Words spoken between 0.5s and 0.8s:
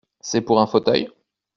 un